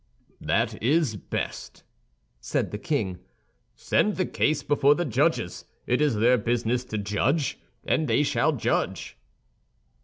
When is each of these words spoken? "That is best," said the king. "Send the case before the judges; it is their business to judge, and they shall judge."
"That 0.41 0.81
is 0.81 1.15
best," 1.15 1.83
said 2.39 2.71
the 2.71 2.79
king. 2.79 3.19
"Send 3.75 4.15
the 4.15 4.25
case 4.25 4.63
before 4.63 4.95
the 4.95 5.05
judges; 5.05 5.65
it 5.85 6.01
is 6.01 6.15
their 6.15 6.39
business 6.39 6.83
to 6.85 6.97
judge, 6.97 7.59
and 7.85 8.07
they 8.07 8.23
shall 8.23 8.51
judge." 8.51 9.15